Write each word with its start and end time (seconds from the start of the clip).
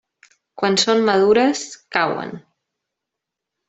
Quan 0.61 0.77
són 0.85 1.03
madures, 1.11 1.63
cauen. 1.99 2.37